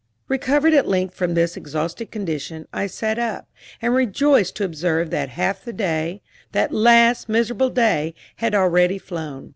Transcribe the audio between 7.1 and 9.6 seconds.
miserable day had already flown.